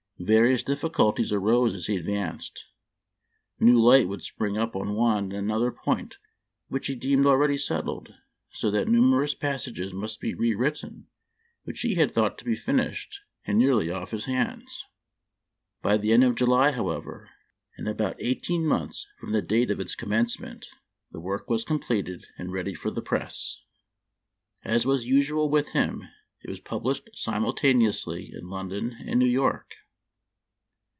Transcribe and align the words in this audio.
Various 0.23 0.61
difficulties 0.61 1.33
arose 1.33 1.73
as 1.73 1.87
he 1.87 1.95
advanced. 1.97 2.67
New 3.59 3.81
light 3.81 4.07
would 4.07 4.21
spring 4.21 4.55
up 4.55 4.75
on 4.75 4.93
one 4.93 5.23
and 5.31 5.33
another 5.33 5.71
point 5.71 6.19
which 6.67 6.85
he 6.85 6.93
deemed 6.93 7.25
already 7.25 7.57
settled, 7.57 8.13
so 8.51 8.69
that 8.69 8.87
nu 8.87 9.01
merous 9.01 9.33
passages 9.33 9.95
must 9.95 10.19
be 10.19 10.35
rewritten 10.35 11.07
which 11.63 11.81
he 11.81 11.95
had 11.95 12.11
thought 12.13 12.37
to 12.37 12.45
be 12.45 12.55
finished 12.55 13.21
and 13.45 13.57
nearly 13.57 13.89
off 13.89 14.09
of 14.09 14.11
his 14.11 14.25
hands. 14.25 14.85
By 15.81 15.97
the 15.97 16.13
end 16.13 16.23
of 16.23 16.35
July, 16.35 16.69
however, 16.69 17.27
and 17.75 17.87
about 17.87 18.15
eighteen 18.19 18.63
months 18.63 19.07
from 19.19 19.31
the 19.31 19.41
date 19.41 19.71
of 19.71 19.79
its 19.79 19.95
com 19.95 20.09
mencement, 20.09 20.67
the 21.11 21.19
work 21.19 21.49
was 21.49 21.65
completed 21.65 22.27
and 22.37 22.53
ready 22.53 22.75
for 22.75 22.91
the 22.91 23.01
press. 23.01 23.63
As 24.63 24.85
was 24.85 25.07
usual 25.07 25.49
with 25.49 25.69
him, 25.69 26.03
it 26.43 26.47
was 26.51 26.59
published 26.59 27.09
simultaneously 27.15 28.31
in 28.31 28.49
London 28.51 28.97
and 29.07 29.17
New 29.19 29.25
York. 29.25 29.73